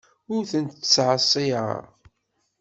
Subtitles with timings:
[0.33, 1.83] Ur tent-ttṣeɛṣiɛeɣ.